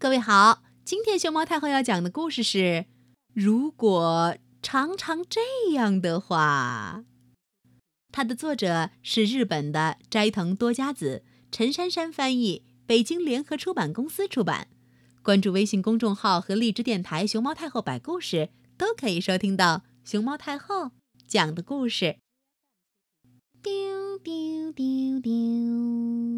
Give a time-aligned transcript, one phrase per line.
[0.00, 2.86] 各位好，今天熊猫太后要讲的故事是：
[3.34, 5.40] 如果常常这
[5.72, 7.02] 样的话。
[8.12, 14.68] 它的作者是日本的斋藤多佳子，陈珊珊翻译，北京联合出版公司出版。
[15.20, 20.92] 关注微信公众号和荔枝电台“熊猫太后”摆故事，都可以收听到熊猫太后
[21.26, 22.18] 讲的故事。
[23.60, 26.37] 丢丢丢丢。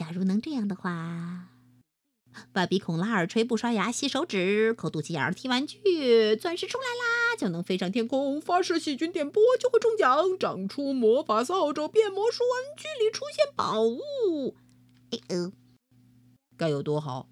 [0.00, 1.50] 假如能这样的话，
[2.54, 5.78] 挖鼻孔、拉耳垂、不刷牙、吸手指、抠肚脐眼、踢玩具，
[6.36, 14.56] 钻石出来啦，就能飞上天空；发射细菌电波就会中奖；长出魔法扫帚，变魔术，玩具里出现宝物。
[16.56, 17.28] 该有多好？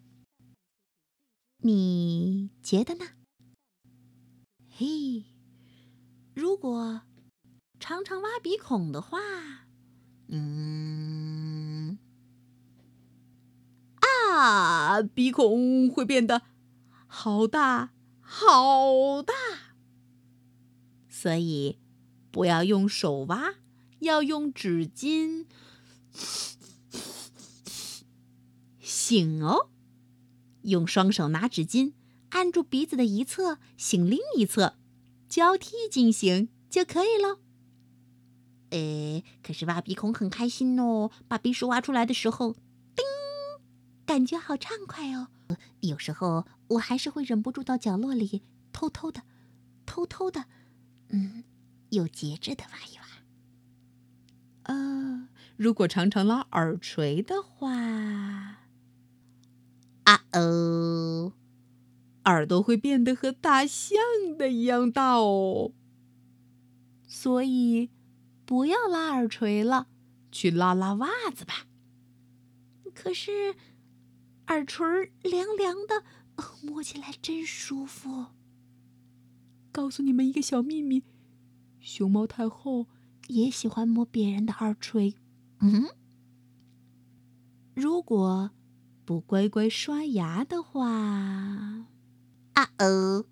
[1.63, 3.07] 你觉得呢？
[4.69, 5.25] 嘿，
[6.35, 7.01] 如果
[7.81, 9.19] 常常挖鼻孔的话，
[10.29, 10.98] 嗯。
[15.03, 16.43] 鼻孔会变得
[17.07, 19.35] 好大好大，
[21.09, 21.79] 所以
[22.31, 23.55] 不要用手挖，
[24.01, 25.47] 要用纸巾
[28.83, 29.71] 擤哦。
[30.63, 31.95] 用双手拿纸巾，
[32.31, 34.75] 按住鼻子的一侧，擤另一侧，
[35.29, 37.39] 交替进行就可以了。
[38.71, 42.57] 呃，可是挖鼻孔很开心哦，把鼻屎挖出来的时候。
[44.09, 45.29] 感觉好畅快哦！
[45.81, 48.43] 有时候我还是会忍不住到角落里
[48.73, 49.21] 偷偷的、
[49.85, 50.47] 偷偷的，
[51.11, 51.45] 嗯，
[51.91, 53.05] 有节制的挖一挖。
[54.63, 57.71] 呃，如果常常拉耳垂的话，
[60.05, 61.35] 啊哦，
[62.25, 63.99] 耳朵会变得和大象
[64.39, 65.73] 的一样大哦。
[67.07, 67.91] 所以
[68.47, 69.87] 不要拉耳垂了，
[70.33, 71.67] 去拉拉袜子吧。
[72.95, 73.55] 可是。
[74.49, 76.05] 耳垂凉凉的，
[76.63, 78.27] 摸起来真舒服。
[79.71, 81.03] 告诉你们一个小秘密，
[81.81, 82.87] 熊猫太后
[83.29, 85.15] 也喜欢摸别人的耳垂。
[85.61, 85.91] 嗯，
[87.75, 88.51] 如果
[89.05, 90.89] 不乖乖刷牙的话，
[92.55, 93.27] 啊哦，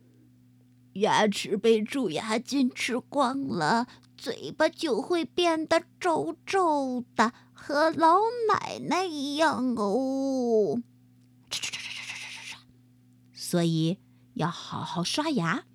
[0.93, 8.19] 牙齿被蛀牙菌吃光了，嘴巴就会变得皱皱的，和老
[8.49, 10.83] 奶奶一样哦。
[13.47, 13.99] 所以
[14.35, 15.67] 要好好刷牙。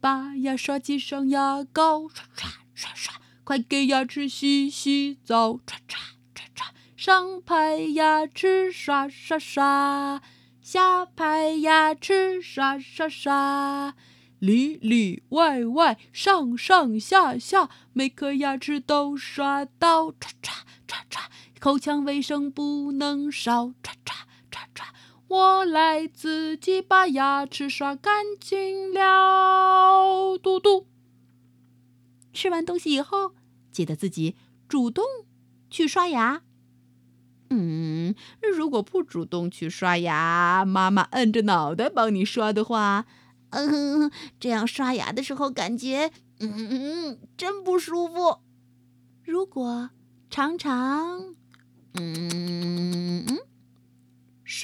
[0.00, 3.14] 把牙刷挤上牙膏刷刷刷刷
[3.44, 6.00] 快给牙齿洗洗澡刷刷
[6.34, 10.20] 刷刷上排牙齿刷刷刷
[10.60, 13.94] 下排牙齿刷刷刷
[14.40, 20.54] 里里外外上上下下每颗牙齿都刷到刷刷
[20.88, 21.30] 刷刷
[21.60, 24.33] 口腔卫生不能少刷刷。
[25.34, 30.38] 我来自己把牙齿刷干净了。
[30.38, 30.86] 嘟嘟。
[32.32, 33.34] 吃完东西以后，
[33.72, 34.36] 记得自己
[34.68, 35.04] 主动
[35.68, 36.42] 去刷牙。
[37.50, 38.14] 嗯，
[38.56, 43.04] 如果不主动去刷牙，妈妈摁着脑袋帮你刷的话，
[43.50, 48.38] 嗯，这样刷牙的时候感觉，嗯，真不舒服。
[49.24, 49.90] 如果
[50.30, 51.34] 常常，
[51.94, 52.43] 嗯。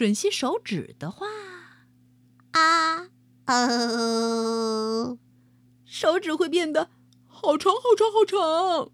[0.01, 1.27] 吮吸手指的话，
[2.53, 3.11] 啊
[3.45, 5.19] 哦，
[5.85, 6.89] 手指会变得
[7.27, 8.91] 好长好长好长，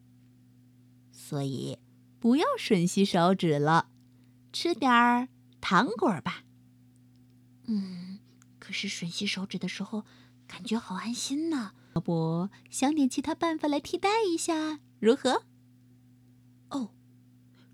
[1.12, 1.78] 所以
[2.18, 3.88] 不要吮吸手指了，
[4.52, 5.28] 吃点儿
[5.60, 6.42] 糖果吧。
[7.68, 8.18] 嗯，
[8.58, 10.02] 可是吮吸手指的时候
[10.48, 15.44] 感觉好安心呢，要不想点其他办法来替代一下，如何？
[16.70, 16.90] 哦，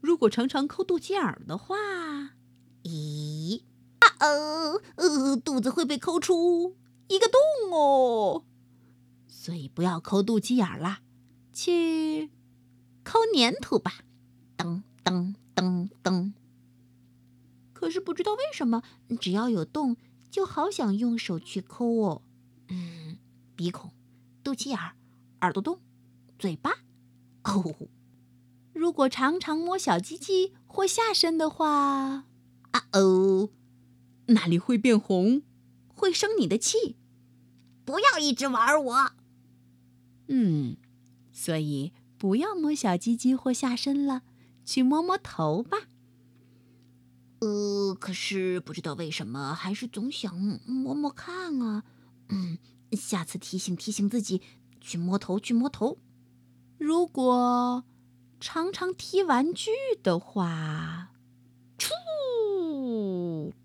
[0.03, 1.76] 如果常常抠肚脐眼儿的话。
[2.84, 3.62] 咦
[4.00, 6.76] 啊哦，呃，肚子会被抠出
[7.09, 8.44] 一个洞哦，
[9.26, 11.00] 所以不要抠肚脐眼啦，
[11.53, 12.31] 去
[13.04, 14.04] 抠粘土吧，
[14.56, 16.32] 噔噔噔噔。
[17.73, 18.82] 可是不知道为什么，
[19.20, 19.96] 只要有洞，
[20.31, 22.23] 就好想用手去抠哦。
[22.69, 23.19] 嗯，
[23.56, 23.90] 鼻孔、
[24.44, 24.79] 肚脐眼、
[25.40, 25.81] 耳朵洞、
[26.38, 26.79] 嘴巴。
[27.44, 27.75] 哦，
[28.73, 32.25] 如果常常摸小鸡鸡或下身的话。
[32.72, 33.50] 啊哦，
[34.26, 35.42] 那里会变红，
[35.88, 36.96] 会生你的气。
[37.84, 39.12] 不要一直玩我。
[40.28, 40.76] 嗯，
[41.32, 44.22] 所以不要摸小鸡鸡或下身了，
[44.64, 45.78] 去摸摸头吧。
[47.40, 50.34] 呃，可是不知道为什么，还是总想
[50.64, 51.84] 摸摸看啊。
[52.28, 52.58] 嗯，
[52.92, 54.40] 下次提醒提醒自己，
[54.80, 55.98] 去摸头，去摸头。
[56.78, 57.84] 如果
[58.40, 59.70] 常常踢玩具
[60.02, 61.12] 的话，出。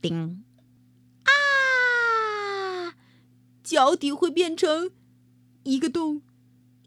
[0.01, 0.43] 叮
[1.23, 2.95] 啊，
[3.63, 4.91] 脚底会变成
[5.63, 6.21] 一个洞，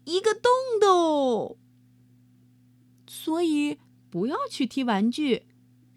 [0.05, 1.57] 一个洞洞。
[3.07, 3.77] 所以
[4.09, 5.45] 不要去踢玩具，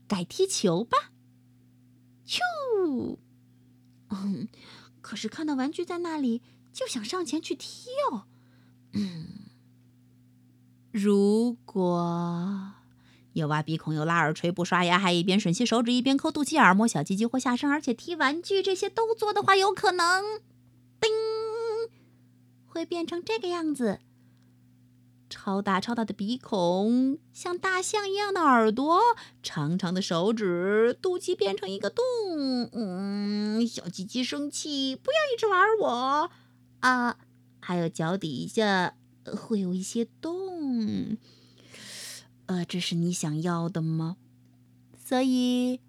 [0.06, 1.12] 改踢球吧。
[2.26, 2.40] 咻，
[4.08, 4.48] 嗯，
[5.00, 8.26] 可是看到玩具在那里，就想上前去踢哦。
[8.92, 9.50] 嗯，
[10.90, 12.63] 如果。
[13.34, 20.40] 又挖鼻孔，又拉耳垂，不刷牙，还一边吮吸手指，一边抠肚脐眼，摸小鸡鸡或下身，而且踢玩具，这些都做的话，有可能，
[21.00, 21.10] 叮，
[22.66, 24.00] 会变成这个样子。
[25.28, 29.00] 超大超大的鼻孔，像大象一样的耳朵，
[29.42, 32.04] 长长的手指，肚脐变成一个洞。
[32.72, 36.30] 嗯，小鸡鸡生气，不要一直玩我
[36.80, 37.16] 啊！
[37.58, 38.94] 还有脚底下
[39.24, 41.16] 会有一些洞。
[42.46, 44.16] 呃，这是你想要的吗？
[44.96, 45.80] 所以，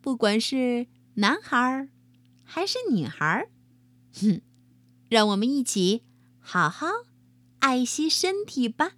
[0.00, 1.88] 不管是男孩
[2.44, 3.48] 还是女孩，
[4.14, 4.40] 哼，
[5.08, 6.02] 让我们一起
[6.40, 6.86] 好好。
[7.60, 8.92] 爱惜身体吧。